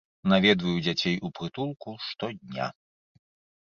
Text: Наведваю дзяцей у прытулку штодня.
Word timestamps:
Наведваю 0.31 0.73
дзяцей 0.87 1.15
у 1.29 1.33
прытулку 1.37 1.97
штодня. 2.09 2.65